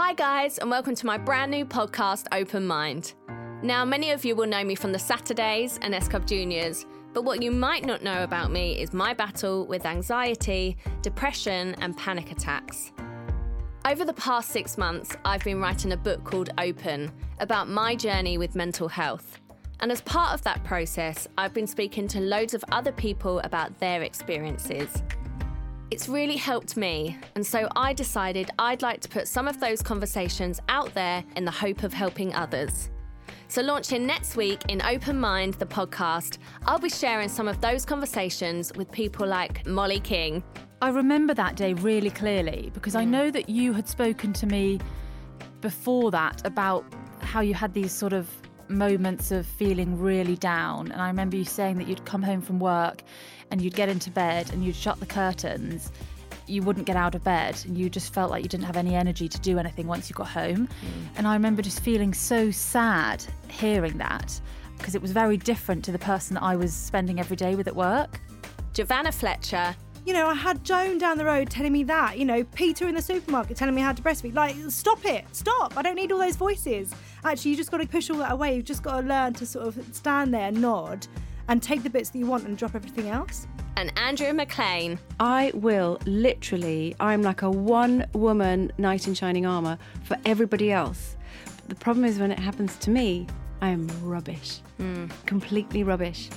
Hi, 0.00 0.12
guys, 0.12 0.58
and 0.58 0.70
welcome 0.70 0.94
to 0.94 1.06
my 1.06 1.18
brand 1.18 1.50
new 1.50 1.66
podcast, 1.66 2.26
Open 2.30 2.64
Mind. 2.64 3.14
Now, 3.64 3.84
many 3.84 4.12
of 4.12 4.24
you 4.24 4.36
will 4.36 4.46
know 4.46 4.62
me 4.62 4.76
from 4.76 4.92
the 4.92 4.98
Saturdays 4.98 5.76
and 5.82 5.92
S 5.92 6.06
Club 6.06 6.24
Juniors, 6.24 6.86
but 7.12 7.24
what 7.24 7.42
you 7.42 7.50
might 7.50 7.84
not 7.84 8.04
know 8.04 8.22
about 8.22 8.52
me 8.52 8.80
is 8.80 8.92
my 8.92 9.12
battle 9.12 9.66
with 9.66 9.84
anxiety, 9.84 10.76
depression, 11.02 11.74
and 11.80 11.96
panic 11.96 12.30
attacks. 12.30 12.92
Over 13.86 14.04
the 14.04 14.12
past 14.12 14.50
six 14.50 14.78
months, 14.78 15.16
I've 15.24 15.42
been 15.42 15.60
writing 15.60 15.90
a 15.90 15.96
book 15.96 16.22
called 16.22 16.50
Open 16.58 17.10
about 17.40 17.68
my 17.68 17.96
journey 17.96 18.38
with 18.38 18.54
mental 18.54 18.86
health. 18.86 19.40
And 19.80 19.90
as 19.90 20.00
part 20.02 20.32
of 20.32 20.42
that 20.42 20.62
process, 20.62 21.26
I've 21.36 21.54
been 21.54 21.66
speaking 21.66 22.06
to 22.08 22.20
loads 22.20 22.54
of 22.54 22.64
other 22.70 22.92
people 22.92 23.40
about 23.40 23.76
their 23.80 24.02
experiences. 24.02 25.02
It's 25.90 26.06
really 26.06 26.36
helped 26.36 26.76
me, 26.76 27.16
and 27.34 27.46
so 27.46 27.66
I 27.74 27.94
decided 27.94 28.50
I'd 28.58 28.82
like 28.82 29.00
to 29.00 29.08
put 29.08 29.26
some 29.26 29.48
of 29.48 29.58
those 29.58 29.80
conversations 29.80 30.60
out 30.68 30.92
there 30.92 31.24
in 31.34 31.46
the 31.46 31.50
hope 31.50 31.82
of 31.82 31.94
helping 31.94 32.34
others. 32.34 32.90
So, 33.48 33.62
launching 33.62 34.06
next 34.06 34.36
week 34.36 34.60
in 34.68 34.82
Open 34.82 35.18
Mind, 35.18 35.54
the 35.54 35.64
podcast, 35.64 36.36
I'll 36.66 36.78
be 36.78 36.90
sharing 36.90 37.30
some 37.30 37.48
of 37.48 37.62
those 37.62 37.86
conversations 37.86 38.70
with 38.76 38.92
people 38.92 39.26
like 39.26 39.66
Molly 39.66 40.00
King. 40.00 40.42
I 40.82 40.90
remember 40.90 41.32
that 41.32 41.56
day 41.56 41.72
really 41.72 42.10
clearly 42.10 42.70
because 42.74 42.94
I 42.94 43.06
know 43.06 43.30
that 43.30 43.48
you 43.48 43.72
had 43.72 43.88
spoken 43.88 44.34
to 44.34 44.46
me 44.46 44.80
before 45.62 46.10
that 46.10 46.46
about 46.46 46.84
how 47.20 47.40
you 47.40 47.54
had 47.54 47.72
these 47.72 47.92
sort 47.92 48.12
of 48.12 48.28
moments 48.68 49.30
of 49.30 49.46
feeling 49.46 49.98
really 49.98 50.36
down. 50.36 50.92
And 50.92 51.00
I 51.00 51.08
remember 51.08 51.36
you 51.36 51.44
saying 51.44 51.78
that 51.78 51.88
you'd 51.88 52.04
come 52.04 52.22
home 52.22 52.40
from 52.40 52.58
work 52.58 53.02
and 53.50 53.60
you'd 53.60 53.74
get 53.74 53.88
into 53.88 54.10
bed 54.10 54.50
and 54.52 54.64
you'd 54.64 54.76
shut 54.76 55.00
the 55.00 55.06
curtains. 55.06 55.92
You 56.46 56.62
wouldn't 56.62 56.86
get 56.86 56.96
out 56.96 57.14
of 57.14 57.22
bed 57.24 57.60
and 57.66 57.76
you 57.76 57.90
just 57.90 58.14
felt 58.14 58.30
like 58.30 58.42
you 58.42 58.48
didn't 58.48 58.64
have 58.64 58.76
any 58.76 58.94
energy 58.94 59.28
to 59.28 59.38
do 59.40 59.58
anything 59.58 59.86
once 59.86 60.08
you 60.08 60.14
got 60.14 60.28
home. 60.28 60.66
Hmm. 60.66 61.16
And 61.16 61.26
I 61.26 61.34
remember 61.34 61.62
just 61.62 61.80
feeling 61.80 62.14
so 62.14 62.50
sad 62.50 63.24
hearing 63.48 63.98
that 63.98 64.40
because 64.78 64.94
it 64.94 65.02
was 65.02 65.12
very 65.12 65.36
different 65.36 65.84
to 65.84 65.92
the 65.92 65.98
person 65.98 66.34
that 66.34 66.42
I 66.42 66.56
was 66.56 66.72
spending 66.72 67.20
every 67.20 67.36
day 67.36 67.54
with 67.54 67.66
at 67.66 67.76
work. 67.76 68.20
Giovanna 68.72 69.10
Fletcher, 69.10 69.74
You 70.08 70.14
know, 70.14 70.26
I 70.28 70.32
had 70.32 70.64
Joan 70.64 70.96
down 70.96 71.18
the 71.18 71.26
road 71.26 71.50
telling 71.50 71.70
me 71.70 71.84
that. 71.84 72.16
You 72.18 72.24
know, 72.24 72.42
Peter 72.42 72.88
in 72.88 72.94
the 72.94 73.02
supermarket 73.02 73.58
telling 73.58 73.74
me 73.74 73.82
how 73.82 73.92
to 73.92 74.00
breastfeed. 74.00 74.32
Like, 74.32 74.56
stop 74.70 75.04
it, 75.04 75.26
stop. 75.32 75.76
I 75.76 75.82
don't 75.82 75.96
need 75.96 76.10
all 76.12 76.18
those 76.18 76.34
voices. 76.34 76.94
Actually, 77.24 77.50
you 77.50 77.56
just 77.58 77.70
got 77.70 77.82
to 77.82 77.86
push 77.86 78.08
all 78.08 78.16
that 78.16 78.32
away. 78.32 78.56
You've 78.56 78.64
just 78.64 78.82
got 78.82 79.02
to 79.02 79.06
learn 79.06 79.34
to 79.34 79.44
sort 79.44 79.66
of 79.66 79.84
stand 79.94 80.32
there, 80.32 80.50
nod, 80.50 81.06
and 81.48 81.62
take 81.62 81.82
the 81.82 81.90
bits 81.90 82.08
that 82.08 82.18
you 82.18 82.24
want 82.24 82.46
and 82.46 82.56
drop 82.56 82.74
everything 82.74 83.08
else. 83.10 83.46
and 83.76 83.92
Andrea 83.98 84.32
McLean. 84.32 84.98
I 85.20 85.52
will 85.54 85.98
literally, 86.06 86.96
I'm 87.00 87.20
like 87.20 87.42
a 87.42 87.50
one 87.50 88.06
woman 88.14 88.72
knight 88.78 89.08
in 89.08 89.12
shining 89.12 89.44
armour 89.44 89.76
for 90.04 90.16
everybody 90.24 90.72
else. 90.72 91.18
But 91.58 91.68
The 91.68 91.74
problem 91.84 92.06
is 92.06 92.18
when 92.18 92.32
it 92.32 92.38
happens 92.38 92.76
to 92.76 92.88
me, 92.90 93.26
I 93.60 93.68
am 93.68 93.86
rubbish. 94.02 94.60
Hmm. 94.78 95.08
Completely 95.26 95.82
rubbish. 95.84 96.30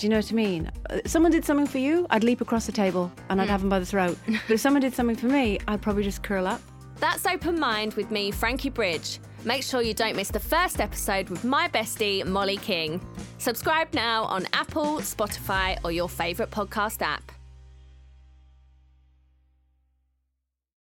Do 0.00 0.06
you 0.06 0.10
know 0.12 0.16
what 0.16 0.32
I 0.32 0.34
mean? 0.34 0.70
Uh, 0.88 0.98
Someone 1.04 1.30
did 1.30 1.44
something 1.44 1.66
for 1.66 1.76
you, 1.76 2.06
I'd 2.08 2.24
leap 2.24 2.40
across 2.40 2.64
the 2.64 2.72
table 2.72 3.12
and 3.28 3.38
I'd 3.38 3.50
have 3.50 3.60
them 3.60 3.68
by 3.68 3.78
the 3.78 3.84
throat. 3.84 4.16
But 4.26 4.54
if 4.54 4.58
someone 4.58 4.80
did 4.80 4.94
something 4.94 5.14
for 5.14 5.26
me, 5.26 5.58
I'd 5.68 5.82
probably 5.82 6.04
just 6.04 6.22
curl 6.22 6.46
up. 6.46 6.62
That's 7.00 7.26
Open 7.26 7.60
Mind 7.60 7.92
with 7.94 8.10
me, 8.10 8.30
Frankie 8.30 8.70
Bridge. 8.70 9.18
Make 9.44 9.62
sure 9.62 9.82
you 9.82 9.92
don't 9.92 10.16
miss 10.16 10.30
the 10.30 10.40
first 10.40 10.80
episode 10.80 11.28
with 11.28 11.44
my 11.44 11.68
bestie, 11.68 12.24
Molly 12.24 12.56
King. 12.56 12.98
Subscribe 13.36 13.92
now 13.92 14.24
on 14.24 14.46
Apple, 14.54 15.00
Spotify, 15.00 15.76
or 15.84 15.92
your 15.92 16.08
favourite 16.08 16.50
podcast 16.50 17.02
app. 17.02 17.30